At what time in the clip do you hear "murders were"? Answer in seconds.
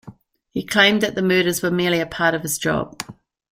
1.21-1.69